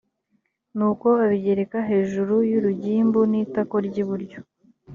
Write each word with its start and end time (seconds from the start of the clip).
nuko 0.77 1.07
abigereka 1.23 1.77
hejuru 1.89 2.35
y 2.49 2.53
urugimbu 2.59 3.19
n’ 3.31 3.33
itako 3.43 3.75
ry’ 3.87 3.95
iburyo 4.03 4.39